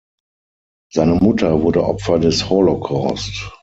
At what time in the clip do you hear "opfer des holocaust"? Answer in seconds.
1.85-3.51